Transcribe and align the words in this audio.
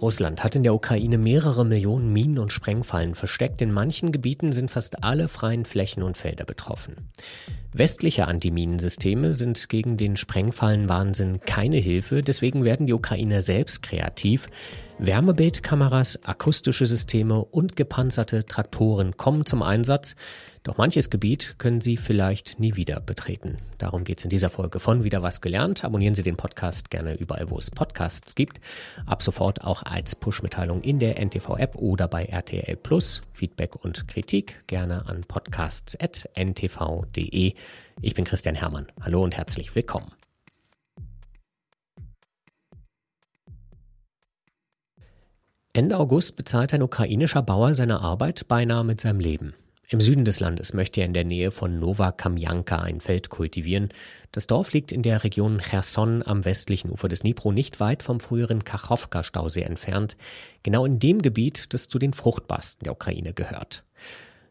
Russland 0.00 0.44
hat 0.44 0.54
in 0.54 0.62
der 0.62 0.74
Ukraine 0.74 1.16
mehrere 1.16 1.64
Millionen 1.64 2.12
Minen 2.12 2.38
und 2.38 2.52
Sprengfallen 2.52 3.14
versteckt. 3.14 3.62
In 3.62 3.72
manchen 3.72 4.12
Gebieten 4.12 4.52
sind 4.52 4.70
fast 4.70 5.02
alle 5.02 5.28
freien 5.28 5.64
Flächen 5.64 6.02
und 6.02 6.18
Felder 6.18 6.44
betroffen. 6.44 7.10
Westliche 7.72 8.28
Antiminensysteme 8.28 9.32
sind 9.32 9.68
gegen 9.68 9.96
den 9.96 10.16
Sprengfallenwahnsinn 10.16 11.40
keine 11.40 11.78
Hilfe. 11.78 12.20
Deswegen 12.20 12.64
werden 12.64 12.86
die 12.86 12.92
Ukrainer 12.92 13.40
selbst 13.40 13.82
kreativ. 13.82 14.46
Wärmebildkameras, 14.98 16.24
akustische 16.24 16.86
Systeme 16.86 17.44
und 17.44 17.76
gepanzerte 17.76 18.46
Traktoren 18.46 19.18
kommen 19.18 19.44
zum 19.44 19.62
Einsatz. 19.62 20.16
Doch 20.62 20.78
manches 20.78 21.10
Gebiet 21.10 21.56
können 21.58 21.82
Sie 21.82 21.98
vielleicht 21.98 22.58
nie 22.58 22.76
wieder 22.76 23.00
betreten. 23.00 23.58
Darum 23.78 24.04
geht 24.04 24.18
es 24.18 24.24
in 24.24 24.30
dieser 24.30 24.48
Folge 24.48 24.80
von 24.80 25.04
Wieder 25.04 25.22
was 25.22 25.42
gelernt. 25.42 25.84
Abonnieren 25.84 26.14
Sie 26.14 26.22
den 26.22 26.36
Podcast 26.36 26.90
gerne 26.90 27.14
überall, 27.14 27.50
wo 27.50 27.58
es 27.58 27.70
Podcasts 27.70 28.34
gibt. 28.34 28.58
Ab 29.04 29.22
sofort 29.22 29.62
auch 29.62 29.82
als 29.82 30.16
Push-Mitteilung 30.16 30.80
in 30.80 30.98
der 30.98 31.22
NTV-App 31.22 31.76
oder 31.76 32.08
bei 32.08 32.24
RTL 32.24 32.76
Plus. 32.76 33.20
Feedback 33.32 33.84
und 33.84 34.08
Kritik 34.08 34.62
gerne 34.66 35.06
an 35.06 35.20
podcasts.ntv.de. 35.28 37.52
Ich 38.00 38.14
bin 38.14 38.24
Christian 38.24 38.54
Hermann. 38.54 38.86
Hallo 39.00 39.22
und 39.22 39.36
herzlich 39.36 39.74
willkommen. 39.74 40.10
Ende 45.76 45.98
August 45.98 46.36
bezahlt 46.36 46.72
ein 46.72 46.80
ukrainischer 46.80 47.42
Bauer 47.42 47.74
seine 47.74 48.00
Arbeit 48.00 48.48
beinahe 48.48 48.82
mit 48.82 48.98
seinem 48.98 49.20
Leben. 49.20 49.52
Im 49.90 50.00
Süden 50.00 50.24
des 50.24 50.40
Landes 50.40 50.72
möchte 50.72 51.02
er 51.02 51.06
in 51.06 51.12
der 51.12 51.26
Nähe 51.26 51.50
von 51.50 51.78
Nova 51.78 52.12
Kamjanka 52.12 52.78
ein 52.78 53.02
Feld 53.02 53.28
kultivieren. 53.28 53.90
Das 54.32 54.46
Dorf 54.46 54.72
liegt 54.72 54.90
in 54.90 55.02
der 55.02 55.22
Region 55.22 55.60
Cherson 55.60 56.22
am 56.24 56.46
westlichen 56.46 56.90
Ufer 56.90 57.08
des 57.08 57.20
Dnipro, 57.20 57.52
nicht 57.52 57.78
weit 57.78 58.02
vom 58.02 58.20
früheren 58.20 58.64
Kachowka-Stausee 58.64 59.64
entfernt, 59.64 60.16
genau 60.62 60.86
in 60.86 60.98
dem 60.98 61.20
Gebiet, 61.20 61.74
das 61.74 61.88
zu 61.88 61.98
den 61.98 62.14
fruchtbarsten 62.14 62.84
der 62.84 62.94
Ukraine 62.94 63.34
gehört. 63.34 63.84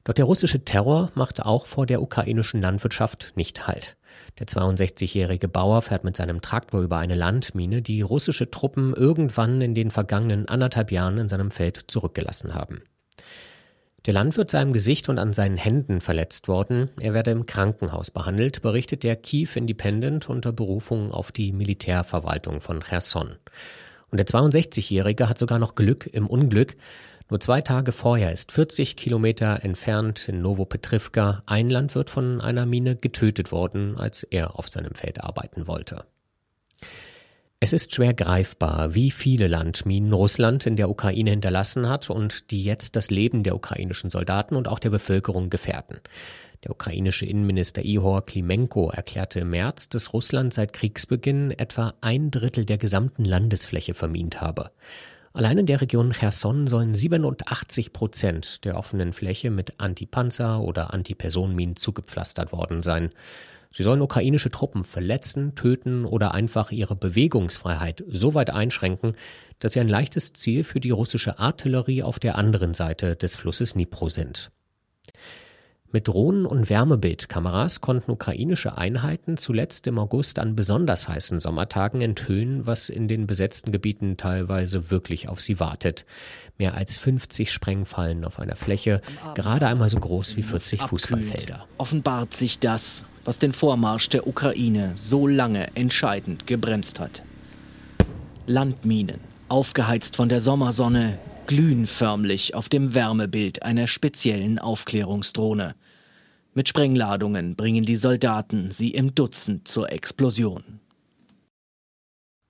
Doch 0.03 0.13
der 0.13 0.25
russische 0.25 0.63
Terror 0.63 1.11
machte 1.15 1.47
auch 1.47 1.65
vor 1.65 1.87
der 1.87 2.03
ukrainischen 2.03 2.61
Landwirtschaft 2.61 3.33
nicht 3.35 3.65
Halt. 3.65 3.97
Der 4.39 4.47
62-jährige 4.47 5.47
Bauer 5.47 5.81
fährt 5.81 6.03
mit 6.03 6.17
seinem 6.17 6.41
Traktor 6.41 6.81
über 6.81 6.97
eine 6.97 7.15
Landmine, 7.15 7.81
die 7.81 8.01
russische 8.01 8.51
Truppen 8.51 8.93
irgendwann 8.93 9.61
in 9.61 9.73
den 9.73 9.91
vergangenen 9.91 10.47
anderthalb 10.47 10.91
Jahren 10.91 11.17
in 11.17 11.29
seinem 11.29 11.51
Feld 11.51 11.85
zurückgelassen 11.87 12.53
haben. 12.53 12.81
Der 14.05 14.13
Landwirt 14.13 14.51
sei 14.51 14.61
im 14.61 14.73
Gesicht 14.73 15.09
und 15.09 15.17
an 15.17 15.33
seinen 15.33 15.57
Händen 15.57 15.99
verletzt 15.99 16.47
worden. 16.47 16.89
Er 16.99 17.13
werde 17.13 17.31
im 17.31 17.47
Krankenhaus 17.47 18.11
behandelt, 18.11 18.61
berichtet 18.61 19.03
der 19.03 19.15
Kiew 19.15 19.49
Independent 19.55 20.29
unter 20.29 20.51
Berufung 20.51 21.11
auf 21.11 21.31
die 21.31 21.51
Militärverwaltung 21.51 22.61
von 22.61 22.81
Cherson. 22.81 23.37
Und 24.11 24.17
der 24.17 24.27
62-Jährige 24.27 25.27
hat 25.27 25.39
sogar 25.39 25.57
noch 25.57 25.73
Glück 25.73 26.07
im 26.07 26.27
Unglück. 26.27 26.75
Nur 27.29 27.39
zwei 27.39 27.61
Tage 27.61 27.91
vorher 27.91 28.31
ist 28.31 28.51
40 28.51 28.95
Kilometer 28.95 29.63
entfernt 29.63 30.29
in 30.29 30.41
Novopetrivka 30.41 31.41
ein 31.47 31.71
Landwirt 31.71 32.11
von 32.11 32.39
einer 32.39 32.67
Mine 32.67 32.95
getötet 32.95 33.51
worden, 33.51 33.97
als 33.97 34.21
er 34.21 34.59
auf 34.59 34.69
seinem 34.69 34.93
Feld 34.93 35.23
arbeiten 35.23 35.65
wollte. 35.65 36.05
Es 37.59 37.73
ist 37.73 37.95
schwer 37.95 38.13
greifbar, 38.13 38.93
wie 38.93 39.09
viele 39.09 39.47
Landminen 39.47 40.13
Russland 40.13 40.67
in 40.67 40.75
der 40.75 40.87
Ukraine 40.87 41.31
hinterlassen 41.31 41.89
hat 41.89 42.11
und 42.11 42.51
die 42.51 42.63
jetzt 42.63 42.95
das 42.95 43.09
Leben 43.09 43.41
der 43.41 43.55
ukrainischen 43.55 44.11
Soldaten 44.11 44.55
und 44.55 44.67
auch 44.67 44.77
der 44.77 44.91
Bevölkerung 44.91 45.49
gefährden. 45.49 45.99
Der 46.63 46.71
ukrainische 46.71 47.25
Innenminister 47.25 47.81
Ihor 47.81 48.23
Klimenko 48.25 48.91
erklärte 48.91 49.39
im 49.39 49.49
März, 49.49 49.89
dass 49.89 50.13
Russland 50.13 50.53
seit 50.53 50.73
Kriegsbeginn 50.73 51.51
etwa 51.51 51.95
ein 52.01 52.29
Drittel 52.29 52.65
der 52.65 52.77
gesamten 52.77 53.25
Landesfläche 53.25 53.95
vermint 53.95 54.41
habe. 54.41 54.69
Allein 55.35 55.57
in 55.57 55.65
der 55.65 55.81
Region 55.81 56.13
Cherson 56.13 56.65
sollen 56.65 56.95
87 56.95 57.91
Prozent 57.91 58.63
der 58.63 58.77
offenen 58.77 59.11
Fläche 59.11 59.51
mit 59.51 59.81
Antipanzer- 59.81 60.61
oder 60.61 60.93
Antipersonenminen 60.93 61.75
zugepflastert 61.75 62.53
worden 62.53 62.81
sein. 62.81 63.09
Sie 63.69 63.83
sollen 63.83 64.01
ukrainische 64.01 64.49
Truppen 64.49 64.85
verletzen, 64.85 65.53
töten 65.53 66.05
oder 66.05 66.33
einfach 66.33 66.71
ihre 66.71 66.95
Bewegungsfreiheit 66.95 68.05
so 68.07 68.33
weit 68.33 68.49
einschränken, 68.49 69.11
dass 69.59 69.73
sie 69.73 69.81
ein 69.81 69.89
leichtes 69.89 70.31
Ziel 70.31 70.63
für 70.63 70.79
die 70.79 70.91
russische 70.91 71.37
Artillerie 71.37 72.01
auf 72.01 72.17
der 72.17 72.37
anderen 72.37 72.73
Seite 72.73 73.17
des 73.17 73.35
Flusses 73.35 73.73
Dnipro 73.73 74.07
sind. 74.07 74.51
Mit 75.95 76.09
Drohnen 76.09 76.45
und 76.45 76.69
Wärmebildkameras 76.69 77.79
konnten 77.79 78.11
ukrainische 78.11 78.77
Einheiten 78.77 79.37
zuletzt 79.37 79.87
im 79.87 79.97
August 79.97 80.39
an 80.39 80.53
besonders 80.53 81.07
heißen 81.07 81.39
Sommertagen 81.39 82.01
enthüllen, 82.01 82.67
was 82.67 82.89
in 82.89 83.07
den 83.07 83.27
besetzten 83.27 83.71
Gebieten 83.71 84.17
teilweise 84.17 84.91
wirklich 84.91 85.29
auf 85.29 85.39
sie 85.39 85.57
wartet. 85.57 86.05
Mehr 86.57 86.73
als 86.73 86.97
50 86.97 87.49
Sprengfallen 87.49 88.25
auf 88.25 88.39
einer 88.39 88.57
Fläche, 88.57 89.01
gerade 89.35 89.67
einmal 89.67 89.89
so 89.89 89.97
groß 89.97 90.35
wie 90.35 90.43
40 90.43 90.81
Fußballfelder. 90.81 91.65
Offenbart 91.77 92.35
sich 92.35 92.59
das, 92.59 93.05
was 93.23 93.39
den 93.39 93.53
Vormarsch 93.53 94.09
der 94.09 94.27
Ukraine 94.27 94.91
so 94.95 95.27
lange 95.27 95.73
entscheidend 95.77 96.45
gebremst 96.45 96.99
hat. 96.99 97.23
Landminen, 98.47 99.21
aufgeheizt 99.47 100.17
von 100.17 100.27
der 100.27 100.41
Sommersonne, 100.41 101.19
glühen 101.47 101.87
förmlich 101.87 102.55
auf 102.55 102.69
dem 102.69 102.93
Wärmebild 102.93 103.63
einer 103.63 103.87
speziellen 103.87 104.59
Aufklärungsdrohne. 104.59 105.75
Mit 106.53 106.69
Sprengladungen 106.69 107.55
bringen 107.55 107.85
die 107.85 107.95
Soldaten 107.95 108.71
sie 108.71 108.91
im 108.91 109.13
Dutzend 109.13 109.67
zur 109.67 109.91
Explosion. 109.91 110.79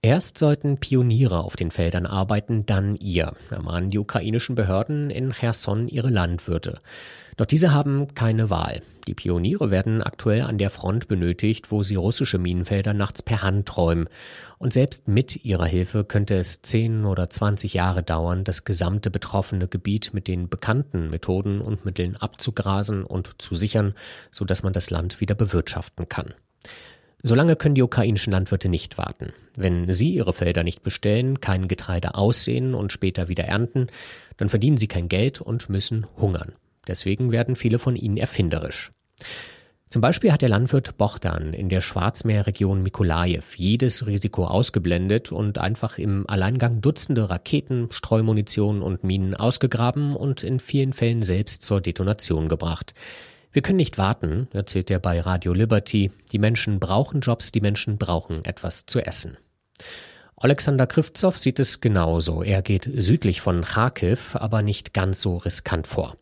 Erst 0.05 0.37
sollten 0.37 0.77
Pioniere 0.77 1.39
auf 1.39 1.55
den 1.55 1.71
Feldern 1.71 2.05
arbeiten, 2.05 2.67
dann 2.67 2.95
ihr, 2.95 3.33
ermahnen 3.49 3.89
die 3.89 3.97
ukrainischen 3.97 4.53
Behörden 4.53 5.09
in 5.09 5.31
Cherson 5.31 5.87
ihre 5.87 6.09
Landwirte. 6.09 6.79
Doch 7.37 7.47
diese 7.47 7.73
haben 7.73 8.13
keine 8.13 8.51
Wahl. 8.51 8.83
Die 9.07 9.15
Pioniere 9.15 9.71
werden 9.71 10.03
aktuell 10.03 10.41
an 10.41 10.59
der 10.59 10.69
Front 10.69 11.07
benötigt, 11.07 11.71
wo 11.71 11.81
sie 11.81 11.95
russische 11.95 12.37
Minenfelder 12.37 12.93
nachts 12.93 13.23
per 13.23 13.41
Hand 13.41 13.75
räumen. 13.77 14.07
Und 14.59 14.73
selbst 14.73 15.07
mit 15.07 15.43
ihrer 15.43 15.65
Hilfe 15.65 16.03
könnte 16.03 16.35
es 16.35 16.61
10 16.61 17.05
oder 17.05 17.27
20 17.27 17.73
Jahre 17.73 18.03
dauern, 18.03 18.43
das 18.43 18.63
gesamte 18.63 19.09
betroffene 19.09 19.67
Gebiet 19.67 20.13
mit 20.13 20.27
den 20.27 20.49
bekannten 20.49 21.09
Methoden 21.09 21.61
und 21.61 21.83
Mitteln 21.83 22.15
abzugrasen 22.15 23.03
und 23.03 23.41
zu 23.41 23.55
sichern, 23.55 23.95
sodass 24.29 24.61
man 24.61 24.73
das 24.73 24.91
Land 24.91 25.19
wieder 25.19 25.33
bewirtschaften 25.33 26.07
kann. 26.07 26.35
Solange 27.27 27.55
können 27.55 27.73
die 27.73 27.81
ukrainischen 27.81 28.31
Landwirte 28.31 28.69
nicht 28.69 28.99
warten. 28.99 29.33
Wenn 29.55 29.91
sie 29.91 30.13
ihre 30.13 30.31
Felder 30.31 30.63
nicht 30.63 30.83
bestellen, 30.83 31.41
kein 31.41 31.67
Getreide 31.67 32.13
aussehen 32.13 32.75
und 32.75 32.91
später 32.91 33.27
wieder 33.27 33.45
ernten, 33.45 33.87
dann 34.37 34.47
verdienen 34.47 34.77
sie 34.77 34.87
kein 34.87 35.09
Geld 35.09 35.41
und 35.41 35.67
müssen 35.67 36.05
hungern. 36.17 36.53
Deswegen 36.87 37.31
werden 37.31 37.55
viele 37.55 37.79
von 37.79 37.95
ihnen 37.95 38.17
erfinderisch. 38.17 38.91
Zum 39.89 40.03
Beispiel 40.03 40.31
hat 40.31 40.43
der 40.43 40.49
Landwirt 40.49 40.97
Bochdan 40.97 41.53
in 41.53 41.67
der 41.67 41.81
Schwarzmeerregion 41.81 42.83
Mikolajew 42.83 43.41
jedes 43.55 44.05
Risiko 44.05 44.45
ausgeblendet 44.45 45.31
und 45.31 45.57
einfach 45.57 45.97
im 45.97 46.29
Alleingang 46.29 46.81
Dutzende 46.81 47.31
Raketen, 47.31 47.87
Streumunition 47.89 48.83
und 48.83 49.03
Minen 49.03 49.33
ausgegraben 49.33 50.15
und 50.15 50.43
in 50.43 50.59
vielen 50.59 50.93
Fällen 50.93 51.23
selbst 51.23 51.63
zur 51.63 51.81
Detonation 51.81 52.49
gebracht. 52.49 52.93
Wir 53.55 53.61
können 53.61 53.77
nicht 53.77 53.97
warten, 53.97 54.49
erzählt 54.51 54.91
er 54.91 54.99
bei 54.99 55.21
Radio 55.21 55.53
Liberty. 55.53 56.11
Die 56.33 56.39
Menschen 56.39 56.81
brauchen 56.81 57.21
Jobs, 57.21 57.53
die 57.53 57.61
Menschen 57.61 57.97
brauchen 57.97 58.43
etwas 58.43 58.85
zu 58.85 58.99
essen. 58.99 59.37
Alexander 60.35 60.85
Krivtsov 60.87 61.37
sieht 61.37 61.61
es 61.61 61.79
genauso. 61.79 62.43
Er 62.43 62.61
geht 62.61 62.89
südlich 62.93 63.39
von 63.39 63.61
Kharkiv, 63.61 64.35
aber 64.35 64.61
nicht 64.61 64.93
ganz 64.93 65.21
so 65.21 65.37
riskant 65.37 65.87
vor. 65.87 66.17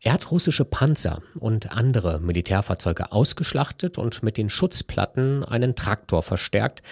Er 0.00 0.12
hat 0.12 0.30
russische 0.30 0.66
Panzer 0.66 1.22
und 1.38 1.72
andere 1.72 2.20
Militärfahrzeuge 2.20 3.10
ausgeschlachtet 3.10 3.96
und 3.96 4.22
mit 4.22 4.36
den 4.36 4.50
Schutzplatten 4.50 5.42
einen 5.42 5.76
Traktor 5.76 6.22
verstärkt 6.22 6.82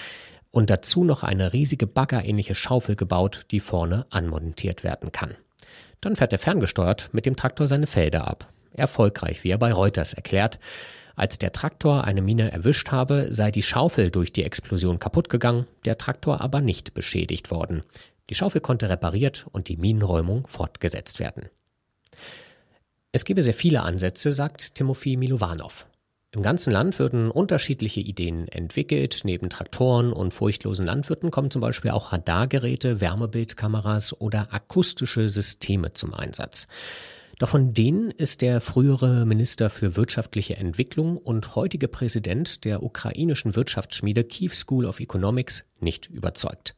und 0.50 0.70
dazu 0.70 1.04
noch 1.04 1.22
eine 1.22 1.52
riesige 1.52 1.86
baggerähnliche 1.86 2.54
Schaufel 2.54 2.96
gebaut, 2.96 3.42
die 3.50 3.60
vorne 3.60 4.06
anmontiert 4.08 4.82
werden 4.82 5.12
kann. 5.12 5.34
Dann 6.00 6.16
fährt 6.16 6.32
er 6.32 6.38
ferngesteuert 6.38 7.10
mit 7.12 7.26
dem 7.26 7.36
Traktor 7.36 7.68
seine 7.68 7.86
Felder 7.86 8.26
ab 8.26 8.48
erfolgreich, 8.78 9.44
wie 9.44 9.50
er 9.50 9.58
bei 9.58 9.72
Reuters 9.72 10.12
erklärt. 10.12 10.58
Als 11.16 11.38
der 11.38 11.52
Traktor 11.52 12.04
eine 12.04 12.22
Mine 12.22 12.52
erwischt 12.52 12.90
habe, 12.90 13.26
sei 13.30 13.50
die 13.50 13.62
Schaufel 13.62 14.10
durch 14.10 14.32
die 14.32 14.44
Explosion 14.44 14.98
kaputt 15.00 15.28
gegangen, 15.28 15.66
der 15.84 15.98
Traktor 15.98 16.40
aber 16.40 16.60
nicht 16.60 16.94
beschädigt 16.94 17.50
worden. 17.50 17.82
Die 18.30 18.34
Schaufel 18.34 18.60
konnte 18.60 18.88
repariert 18.88 19.46
und 19.50 19.68
die 19.68 19.76
Minenräumung 19.76 20.46
fortgesetzt 20.46 21.18
werden. 21.18 21.48
Es 23.10 23.24
gebe 23.24 23.42
sehr 23.42 23.54
viele 23.54 23.82
Ansätze, 23.82 24.32
sagt 24.32 24.74
Timofei 24.74 25.16
Milovanov. 25.16 25.86
Im 26.30 26.42
ganzen 26.42 26.72
Land 26.72 26.98
würden 26.98 27.30
unterschiedliche 27.30 28.00
Ideen 28.00 28.48
entwickelt. 28.48 29.22
Neben 29.24 29.48
Traktoren 29.48 30.12
und 30.12 30.34
furchtlosen 30.34 30.84
Landwirten 30.84 31.30
kommen 31.30 31.50
zum 31.50 31.62
Beispiel 31.62 31.90
auch 31.90 32.12
Radargeräte, 32.12 33.00
Wärmebildkameras 33.00 34.20
oder 34.20 34.52
akustische 34.52 35.30
Systeme 35.30 35.94
zum 35.94 36.12
Einsatz. 36.12 36.68
Doch 37.38 37.50
von 37.50 37.72
denen 37.72 38.10
ist 38.10 38.42
der 38.42 38.60
frühere 38.60 39.24
Minister 39.24 39.70
für 39.70 39.96
wirtschaftliche 39.96 40.56
Entwicklung 40.56 41.16
und 41.16 41.54
heutige 41.54 41.86
Präsident 41.86 42.64
der 42.64 42.82
ukrainischen 42.82 43.54
Wirtschaftsschmiede 43.54 44.24
Kiev 44.24 44.54
School 44.54 44.84
of 44.84 44.98
Economics 44.98 45.64
nicht 45.78 46.06
überzeugt. 46.06 46.74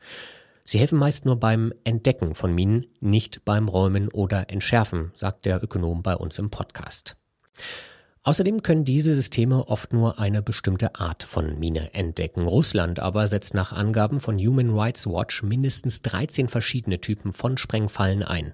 Sie 0.65 0.79
helfen 0.79 0.99
meist 0.99 1.25
nur 1.25 1.41
beim 1.41 1.73
Entdecken 1.85 2.35
von 2.35 2.55
Minen, 2.55 2.87
nicht 3.01 3.45
beim 3.47 3.69
Räumen 3.69 4.09
oder 4.09 4.51
Entschärfen, 4.51 5.13
sagt 5.17 5.47
der 5.47 5.65
Ökonom 5.65 6.03
bei 6.03 6.15
uns 6.15 6.39
im 6.39 6.51
Podcast. 6.51 7.17
Außerdem 8.23 8.63
können 8.63 8.85
diese 8.85 9.15
Systeme 9.15 9.67
oft 9.67 9.95
nur 9.95 10.19
eine 10.19 10.43
bestimmte 10.43 10.95
Art 10.97 11.23
von 11.23 11.59
Mine 11.59 11.95
entdecken. 11.95 12.47
Russland 12.47 13.01
aber 13.01 13.27
setzt 13.27 13.55
nach 13.55 13.73
Angaben 13.73 14.21
von 14.21 14.37
Human 14.39 14.79
Rights 14.79 15.07
Watch 15.07 15.43
mindestens 15.43 16.03
13 16.03 16.49
verschiedene 16.49 17.01
Typen 17.01 17.33
von 17.33 17.57
Sprengfallen 17.57 18.23
ein. 18.23 18.53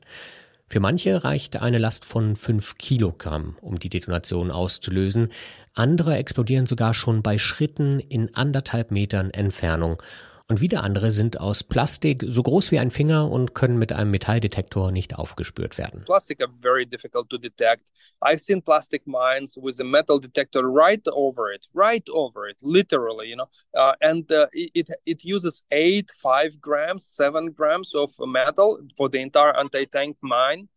Für 0.68 0.80
manche 0.80 1.22
reicht 1.22 1.56
eine 1.56 1.78
Last 1.78 2.04
von 2.04 2.34
5 2.34 2.76
Kilogramm, 2.76 3.56
um 3.60 3.78
die 3.78 3.88
Detonation 3.88 4.50
auszulösen. 4.50 5.30
Andere 5.74 6.16
explodieren 6.16 6.66
sogar 6.66 6.92
schon 6.92 7.22
bei 7.22 7.38
Schritten 7.38 8.00
in 8.00 8.34
anderthalb 8.34 8.90
Metern 8.90 9.30
Entfernung 9.30 10.02
und 10.48 10.60
wieder 10.60 10.84
andere 10.84 11.10
sind 11.10 11.40
aus 11.40 11.64
Plastik 11.64 12.24
so 12.26 12.42
groß 12.42 12.70
wie 12.70 12.78
ein 12.78 12.90
Finger 12.90 13.30
und 13.30 13.54
können 13.54 13.78
mit 13.78 13.92
einem 13.92 14.12
Metalldetektor 14.12 14.92
nicht 14.92 15.16
aufgespürt 15.16 15.76
werden. 15.76 16.04
Plastic 16.04 16.40
are 16.40 16.52
very 16.62 16.86
difficult 16.86 17.28
to 17.28 17.36
detect. 17.36 17.90
I've 18.22 18.38
seen 18.38 18.62
plastic 18.62 19.06
mines 19.06 19.58
with 19.60 19.80
a 19.80 19.84
metal 19.84 20.20
detector 20.20 20.62
right 20.62 21.02
over 21.08 21.52
it, 21.52 21.66
right 21.74 22.08
over 22.10 22.48
it, 22.48 22.56
literally, 22.62 23.28
you 23.28 23.36
know. 23.36 23.48
Uh, 23.74 23.94
and 24.00 24.30
uh, 24.30 24.46
it 24.52 24.88
it 25.04 25.24
uses 25.24 25.64
eight, 25.70 26.10
five 26.22 26.60
grams, 26.60 27.04
seven 27.04 27.50
grams 27.50 27.94
of 27.94 28.12
metal 28.20 28.78
for 28.96 29.08
the 29.10 29.20
entire 29.20 29.54
anti-tank 29.58 30.16
mine. 30.22 30.68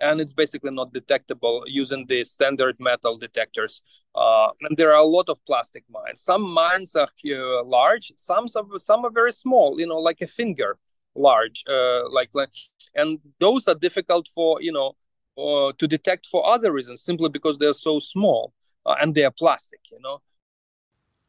and 0.00 0.20
it's 0.20 0.32
basically 0.32 0.70
not 0.70 0.92
detectable 0.92 1.64
using 1.66 2.06
the 2.06 2.24
standard 2.24 2.76
metal 2.78 3.16
detectors. 3.18 3.82
Uh, 4.18 4.50
and 4.62 4.76
there 4.76 4.90
are 4.92 5.00
a 5.00 5.10
lot 5.16 5.28
of 5.28 5.38
plastic 5.46 5.84
mines. 5.88 6.20
Some 6.22 6.42
mines 6.42 6.96
are 6.96 7.08
uh, 7.24 7.62
large, 7.64 8.12
some 8.16 8.48
some 8.48 9.04
are 9.04 9.12
very 9.12 9.32
small, 9.32 9.78
you 9.78 9.86
know, 9.86 10.00
like 10.00 10.20
a 10.20 10.26
finger 10.26 10.76
large, 11.14 11.64
uh, 11.68 12.08
like, 12.10 12.30
like, 12.34 12.50
and 12.94 13.18
those 13.38 13.68
are 13.68 13.74
difficult 13.74 14.28
for 14.34 14.60
you 14.60 14.72
know 14.72 14.96
uh, 15.36 15.72
to 15.78 15.86
detect 15.86 16.26
for 16.26 16.44
other 16.46 16.72
reasons, 16.72 17.02
simply 17.02 17.28
because 17.28 17.58
they're 17.58 17.74
so 17.74 17.98
small 17.98 18.52
uh, 18.86 18.96
and 19.00 19.14
they 19.14 19.24
are 19.24 19.30
plastic, 19.30 19.80
you 19.90 20.00
know. 20.00 20.20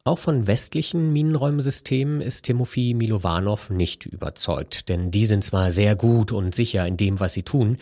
Auch 0.06 0.18
von 0.18 0.48
westlichen 0.48 1.12
Minenräumsystemen 1.14 2.22
ist 2.22 2.46
Timofei 2.46 2.94
Milovanov 2.96 3.70
nicht 3.70 4.06
überzeugt, 4.06 4.90
denn 4.90 5.12
die 5.12 5.28
sind 5.28 5.44
zwar 5.44 5.70
sehr 5.70 5.96
gut 5.96 6.32
und 6.32 6.56
sicher 6.56 6.88
in 6.88 6.98
dem, 6.98 7.20
was 7.20 7.34
sie 7.34 7.44
tun, 7.44 7.78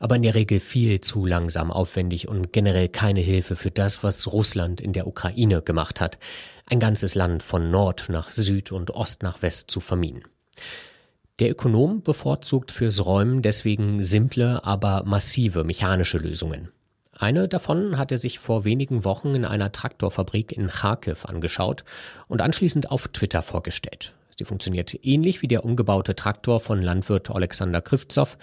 aber 0.00 0.16
in 0.16 0.22
der 0.22 0.34
Regel 0.34 0.58
viel 0.58 1.00
zu 1.00 1.24
langsam, 1.24 1.70
aufwendig 1.70 2.26
und 2.26 2.52
generell 2.52 2.88
keine 2.88 3.20
Hilfe 3.20 3.54
für 3.54 3.70
das, 3.70 4.02
was 4.02 4.32
Russland 4.32 4.80
in 4.80 4.92
der 4.92 5.06
Ukraine 5.06 5.62
gemacht 5.62 6.00
hat, 6.00 6.18
ein 6.66 6.80
ganzes 6.80 7.14
Land 7.14 7.42
von 7.44 7.70
Nord 7.70 8.08
nach 8.08 8.30
Süd 8.30 8.72
und 8.72 8.90
Ost 8.90 9.22
nach 9.22 9.42
West 9.42 9.70
zu 9.70 9.78
verminen. 9.80 10.24
Der 11.38 11.50
Ökonom 11.50 12.02
bevorzugt 12.02 12.72
fürs 12.72 13.04
Räumen 13.04 13.42
deswegen 13.42 14.02
simple, 14.02 14.64
aber 14.64 15.04
massive 15.04 15.64
mechanische 15.64 16.18
Lösungen. 16.18 16.70
Eine 17.12 17.48
davon 17.48 17.98
hat 17.98 18.12
er 18.12 18.18
sich 18.18 18.38
vor 18.38 18.64
wenigen 18.64 19.04
Wochen 19.04 19.34
in 19.34 19.44
einer 19.44 19.72
Traktorfabrik 19.72 20.52
in 20.52 20.68
Kharkiv 20.68 21.26
angeschaut 21.26 21.84
und 22.28 22.40
anschließend 22.40 22.90
auf 22.90 23.08
Twitter 23.08 23.42
vorgestellt. 23.42 24.14
Sie 24.38 24.46
funktioniert 24.46 24.98
ähnlich 25.02 25.42
wie 25.42 25.48
der 25.48 25.66
umgebaute 25.66 26.16
Traktor 26.16 26.60
von 26.60 26.80
Landwirt 26.80 27.30
Alexander 27.30 27.82
Krivtsov. 27.82 28.38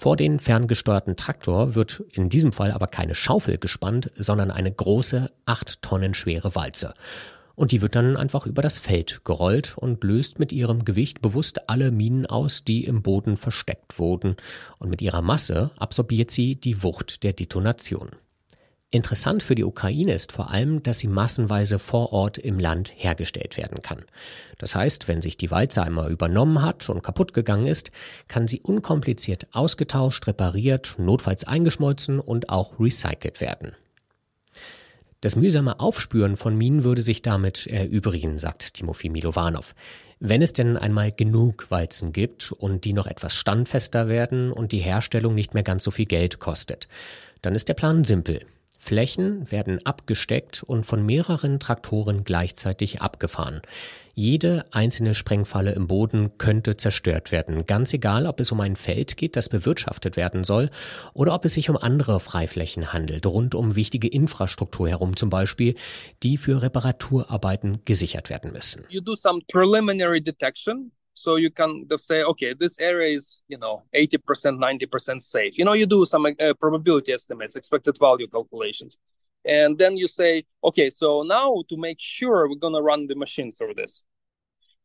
Vor 0.00 0.16
den 0.16 0.38
ferngesteuerten 0.38 1.14
Traktor 1.16 1.74
wird 1.74 2.02
in 2.12 2.30
diesem 2.30 2.52
Fall 2.52 2.72
aber 2.72 2.86
keine 2.86 3.14
Schaufel 3.14 3.58
gespannt, 3.58 4.10
sondern 4.16 4.50
eine 4.50 4.72
große, 4.72 5.30
acht 5.44 5.82
Tonnen 5.82 6.14
schwere 6.14 6.54
Walze. 6.54 6.94
Und 7.54 7.70
die 7.70 7.82
wird 7.82 7.96
dann 7.96 8.16
einfach 8.16 8.46
über 8.46 8.62
das 8.62 8.78
Feld 8.78 9.26
gerollt 9.26 9.76
und 9.76 10.02
löst 10.02 10.38
mit 10.38 10.52
ihrem 10.52 10.86
Gewicht 10.86 11.20
bewusst 11.20 11.68
alle 11.68 11.90
Minen 11.90 12.24
aus, 12.24 12.64
die 12.64 12.86
im 12.86 13.02
Boden 13.02 13.36
versteckt 13.36 13.98
wurden. 13.98 14.36
Und 14.78 14.88
mit 14.88 15.02
ihrer 15.02 15.20
Masse 15.20 15.70
absorbiert 15.76 16.30
sie 16.30 16.56
die 16.56 16.82
Wucht 16.82 17.22
der 17.22 17.34
Detonation. 17.34 18.08
Interessant 18.92 19.44
für 19.44 19.54
die 19.54 19.62
Ukraine 19.62 20.12
ist 20.12 20.32
vor 20.32 20.50
allem, 20.50 20.82
dass 20.82 20.98
sie 20.98 21.06
massenweise 21.06 21.78
vor 21.78 22.12
Ort 22.12 22.38
im 22.38 22.58
Land 22.58 22.92
hergestellt 22.96 23.56
werden 23.56 23.82
kann. 23.82 24.04
Das 24.58 24.74
heißt, 24.74 25.06
wenn 25.06 25.22
sich 25.22 25.36
die 25.36 25.52
Walze 25.52 25.82
einmal 25.82 26.10
übernommen 26.10 26.60
hat 26.60 26.88
und 26.88 27.02
kaputt 27.02 27.32
gegangen 27.32 27.68
ist, 27.68 27.92
kann 28.26 28.48
sie 28.48 28.60
unkompliziert 28.60 29.46
ausgetauscht, 29.52 30.26
repariert, 30.26 30.96
notfalls 30.98 31.44
eingeschmolzen 31.44 32.18
und 32.18 32.48
auch 32.48 32.80
recycelt 32.80 33.40
werden. 33.40 33.76
Das 35.20 35.36
mühsame 35.36 35.78
Aufspüren 35.78 36.36
von 36.36 36.56
Minen 36.56 36.82
würde 36.82 37.02
sich 37.02 37.22
damit 37.22 37.68
erübrigen, 37.68 38.40
sagt 38.40 38.74
Timofei 38.74 39.08
Milovanov. 39.08 39.76
Wenn 40.18 40.42
es 40.42 40.52
denn 40.52 40.76
einmal 40.76 41.12
genug 41.12 41.70
Walzen 41.70 42.12
gibt 42.12 42.50
und 42.50 42.84
die 42.84 42.92
noch 42.92 43.06
etwas 43.06 43.36
standfester 43.36 44.08
werden 44.08 44.50
und 44.50 44.72
die 44.72 44.78
Herstellung 44.78 45.36
nicht 45.36 45.54
mehr 45.54 45.62
ganz 45.62 45.84
so 45.84 45.92
viel 45.92 46.06
Geld 46.06 46.40
kostet, 46.40 46.88
dann 47.40 47.54
ist 47.54 47.68
der 47.68 47.74
Plan 47.74 48.02
simpel. 48.02 48.44
Flächen 48.82 49.52
werden 49.52 49.84
abgesteckt 49.84 50.62
und 50.62 50.84
von 50.84 51.04
mehreren 51.04 51.60
Traktoren 51.60 52.24
gleichzeitig 52.24 53.02
abgefahren. 53.02 53.60
Jede 54.14 54.64
einzelne 54.72 55.14
Sprengfalle 55.14 55.72
im 55.72 55.86
Boden 55.86 56.38
könnte 56.38 56.78
zerstört 56.78 57.30
werden, 57.30 57.66
ganz 57.66 57.92
egal, 57.92 58.26
ob 58.26 58.40
es 58.40 58.50
um 58.50 58.60
ein 58.60 58.76
Feld 58.76 59.18
geht, 59.18 59.36
das 59.36 59.50
bewirtschaftet 59.50 60.16
werden 60.16 60.44
soll, 60.44 60.70
oder 61.12 61.34
ob 61.34 61.44
es 61.44 61.54
sich 61.54 61.68
um 61.68 61.76
andere 61.76 62.20
Freiflächen 62.20 62.92
handelt, 62.92 63.26
rund 63.26 63.54
um 63.54 63.76
wichtige 63.76 64.08
Infrastruktur 64.08 64.88
herum 64.88 65.14
zum 65.14 65.28
Beispiel, 65.28 65.76
die 66.22 66.38
für 66.38 66.62
Reparaturarbeiten 66.62 67.84
gesichert 67.84 68.30
werden 68.30 68.52
müssen. 68.52 68.84
You 68.88 69.02
do 69.02 69.14
some 69.14 69.40
preliminary 69.46 70.22
detection 70.22 70.90
so 71.20 71.36
you 71.36 71.50
can 71.50 71.70
say 71.98 72.22
okay 72.22 72.54
this 72.54 72.78
area 72.78 73.16
is 73.18 73.42
you 73.48 73.58
know 73.58 73.82
80% 73.94 74.58
90% 74.58 75.22
safe. 75.22 75.58
You 75.58 75.64
know 75.64 75.74
you 75.74 75.86
do 75.86 76.04
some 76.06 76.24
uh, 76.26 76.54
probability 76.58 77.12
estimates 77.12 77.56
expected 77.56 77.98
value 77.98 78.26
calculations. 78.26 78.98
And 79.44 79.78
then 79.78 79.96
you 79.96 80.08
say 80.08 80.44
okay 80.64 80.88
so 80.90 81.22
now 81.22 81.48
to 81.68 81.76
make 81.76 82.00
sure 82.00 82.48
we're 82.48 82.64
going 82.66 82.78
to 82.78 82.82
run 82.90 83.06
the 83.06 83.14
machine 83.14 83.50
through 83.50 83.74
this. 83.74 84.02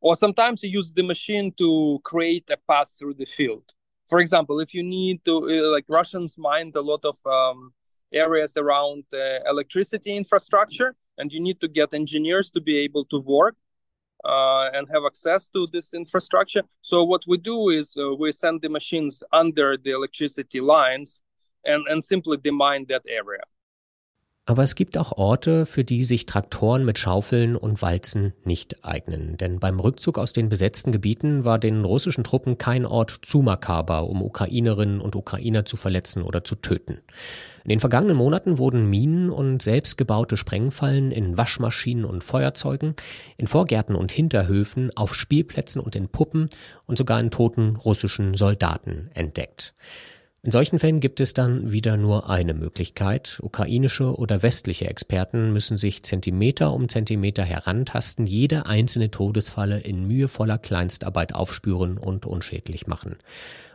Or 0.01 0.15
sometimes 0.15 0.61
you 0.63 0.69
use 0.69 0.93
the 0.93 1.03
machine 1.03 1.51
to 1.57 1.99
create 2.03 2.47
a 2.49 2.57
path 2.69 2.89
through 2.97 3.15
the 3.15 3.25
field. 3.37 3.65
For 4.09 4.19
example 4.19 4.59
if 4.59 4.73
you 4.73 4.83
need 4.83 5.23
to 5.25 5.33
uh, 5.37 5.71
like 5.75 5.85
russians 5.87 6.37
mined 6.37 6.75
a 6.75 6.85
lot 6.91 7.03
of 7.11 7.17
um, 7.25 7.73
areas 8.13 8.57
around 8.57 9.03
uh, 9.13 9.19
electricity 9.53 10.11
infrastructure 10.15 10.95
and 11.17 11.31
you 11.31 11.39
need 11.47 11.59
to 11.61 11.67
get 11.67 11.93
engineers 11.93 12.49
to 12.51 12.61
be 12.61 12.75
able 12.85 13.05
to 13.05 13.19
work 13.19 13.55
uh, 14.25 14.69
and 14.73 14.89
have 14.89 15.05
access 15.05 15.49
to 15.51 15.67
this 15.67 15.93
infrastructure. 15.93 16.63
So 16.81 17.03
what 17.03 17.25
we 17.27 17.37
do 17.37 17.69
is 17.69 17.95
uh, 17.97 18.15
we 18.15 18.31
send 18.31 18.61
the 18.61 18.69
machines 18.69 19.23
under 19.31 19.77
the 19.77 19.91
electricity 19.91 20.59
lines 20.59 21.21
and, 21.63 21.83
and 21.89 22.03
simply 22.03 22.37
demine 22.37 22.85
that 22.87 23.03
area. 23.07 23.43
Aber 24.47 24.61
es 24.61 24.75
gibt 24.75 24.95
auch 24.99 25.11
Orte, 25.13 25.65
für 25.65 25.83
die 25.83 26.03
sich 26.03 26.27
Traktoren 26.27 26.85
mit 26.85 26.99
Schaufeln 26.99 27.55
und 27.55 27.81
Walzen 27.81 28.33
nicht 28.43 28.85
eignen. 28.85 29.37
Denn 29.37 29.59
beim 29.59 29.79
Rückzug 29.79 30.19
aus 30.19 30.33
den 30.33 30.49
besetzten 30.49 30.91
Gebieten 30.91 31.45
war 31.45 31.57
den 31.57 31.83
russischen 31.83 32.23
Truppen 32.23 32.59
kein 32.59 32.85
Ort 32.85 33.21
zu 33.23 33.41
makaber, 33.41 34.07
um 34.07 34.21
Ukrainerinnen 34.21 35.01
und 35.01 35.15
Ukrainer 35.15 35.65
zu 35.65 35.77
verletzen 35.77 36.21
oder 36.21 36.43
zu 36.43 36.53
töten. 36.53 37.01
In 37.65 37.69
den 37.69 37.79
vergangenen 37.79 38.15
Monaten 38.15 38.59
wurden 38.59 38.87
Minen 38.91 39.31
und 39.31 39.59
selbstgebaute 39.59 40.37
Sprengfallen 40.37 41.11
in 41.11 41.35
Waschmaschinen 41.35 42.05
und 42.05 42.23
Feuerzeugen, 42.23 42.93
in 43.37 43.47
Vorgärten 43.47 43.95
und 43.95 44.11
Hinterhöfen, 44.11 44.95
auf 44.95 45.15
Spielplätzen 45.15 45.81
und 45.81 45.95
in 45.95 46.07
Puppen 46.07 46.51
und 46.85 46.99
sogar 46.99 47.19
in 47.19 47.31
toten 47.31 47.75
russischen 47.75 48.35
Soldaten 48.35 49.09
entdeckt. 49.15 49.73
In 50.43 50.51
solchen 50.51 50.77
Fällen 50.77 50.99
gibt 50.99 51.21
es 51.21 51.33
dann 51.33 51.71
wieder 51.71 51.97
nur 51.97 52.29
eine 52.29 52.53
Möglichkeit. 52.53 53.39
Ukrainische 53.41 54.15
oder 54.15 54.43
westliche 54.43 54.85
Experten 54.87 55.51
müssen 55.51 55.79
sich 55.79 56.03
Zentimeter 56.03 56.71
um 56.71 56.87
Zentimeter 56.87 57.41
herantasten, 57.41 58.27
jede 58.27 58.67
einzelne 58.67 59.09
Todesfalle 59.09 59.79
in 59.79 60.07
mühevoller 60.07 60.59
Kleinstarbeit 60.59 61.33
aufspüren 61.33 61.97
und 61.97 62.27
unschädlich 62.27 62.85
machen. 62.85 63.15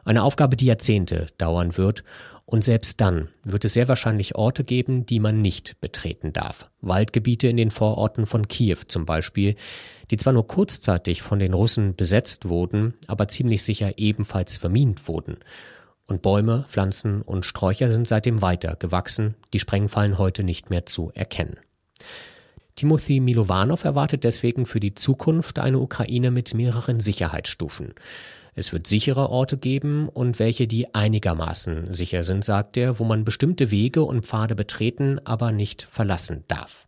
Eine 0.04 0.22
Aufgabe, 0.22 0.54
die 0.54 0.66
Jahrzehnte 0.66 1.26
dauern 1.38 1.76
wird. 1.76 2.04
Und 2.50 2.64
selbst 2.64 3.00
dann 3.00 3.28
wird 3.44 3.64
es 3.64 3.74
sehr 3.74 3.86
wahrscheinlich 3.86 4.34
Orte 4.34 4.64
geben, 4.64 5.06
die 5.06 5.20
man 5.20 5.40
nicht 5.40 5.80
betreten 5.80 6.32
darf. 6.32 6.68
Waldgebiete 6.80 7.46
in 7.46 7.56
den 7.56 7.70
Vororten 7.70 8.26
von 8.26 8.48
Kiew 8.48 8.78
zum 8.88 9.06
Beispiel, 9.06 9.54
die 10.10 10.16
zwar 10.16 10.32
nur 10.32 10.48
kurzzeitig 10.48 11.22
von 11.22 11.38
den 11.38 11.54
Russen 11.54 11.94
besetzt 11.94 12.48
wurden, 12.48 12.94
aber 13.06 13.28
ziemlich 13.28 13.62
sicher 13.62 13.98
ebenfalls 13.98 14.56
vermint 14.56 15.06
wurden. 15.06 15.36
Und 16.08 16.22
Bäume, 16.22 16.66
Pflanzen 16.68 17.22
und 17.22 17.46
Sträucher 17.46 17.88
sind 17.92 18.08
seitdem 18.08 18.42
weiter 18.42 18.74
gewachsen, 18.74 19.36
die 19.52 19.60
Sprengfallen 19.60 20.18
heute 20.18 20.42
nicht 20.42 20.70
mehr 20.70 20.86
zu 20.86 21.12
erkennen. 21.14 21.60
Timothy 22.74 23.20
Milovanov 23.20 23.84
erwartet 23.84 24.24
deswegen 24.24 24.66
für 24.66 24.80
die 24.80 24.94
Zukunft 24.94 25.60
eine 25.60 25.78
Ukraine 25.78 26.32
mit 26.32 26.52
mehreren 26.54 26.98
Sicherheitsstufen. 26.98 27.94
Es 28.54 28.72
wird 28.72 28.86
sichere 28.86 29.30
Orte 29.30 29.56
geben 29.56 30.08
und 30.08 30.38
welche, 30.38 30.66
die 30.66 30.94
einigermaßen 30.94 31.92
sicher 31.92 32.22
sind, 32.22 32.44
sagt 32.44 32.76
er, 32.76 32.98
wo 32.98 33.04
man 33.04 33.24
bestimmte 33.24 33.70
Wege 33.70 34.02
und 34.02 34.26
Pfade 34.26 34.54
betreten, 34.54 35.20
aber 35.24 35.52
nicht 35.52 35.88
verlassen 35.90 36.44
darf. 36.48 36.86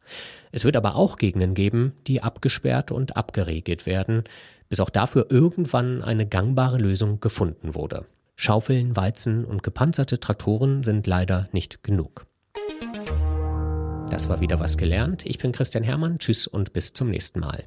Es 0.50 0.64
wird 0.64 0.76
aber 0.76 0.96
auch 0.96 1.16
Gegenden 1.16 1.54
geben, 1.54 1.92
die 2.06 2.22
abgesperrt 2.22 2.90
und 2.90 3.16
abgeregelt 3.16 3.86
werden, 3.86 4.24
bis 4.68 4.80
auch 4.80 4.90
dafür 4.90 5.26
irgendwann 5.30 6.02
eine 6.02 6.26
gangbare 6.26 6.78
Lösung 6.78 7.20
gefunden 7.20 7.74
wurde. 7.74 8.06
Schaufeln, 8.36 8.96
Walzen 8.96 9.44
und 9.44 9.62
gepanzerte 9.62 10.18
Traktoren 10.18 10.82
sind 10.82 11.06
leider 11.06 11.48
nicht 11.52 11.82
genug. 11.82 12.26
Das 14.10 14.28
war 14.28 14.40
wieder 14.40 14.60
was 14.60 14.76
gelernt. 14.76 15.24
Ich 15.24 15.38
bin 15.38 15.52
Christian 15.52 15.84
Hermann. 15.84 16.18
Tschüss 16.18 16.46
und 16.46 16.72
bis 16.72 16.92
zum 16.92 17.08
nächsten 17.08 17.40
Mal. 17.40 17.64